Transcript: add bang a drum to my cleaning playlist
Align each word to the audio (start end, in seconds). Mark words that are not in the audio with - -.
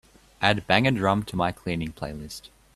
add 0.41 0.65
bang 0.65 0.87
a 0.87 0.91
drum 0.91 1.21
to 1.21 1.35
my 1.35 1.51
cleaning 1.51 1.93
playlist 1.93 2.49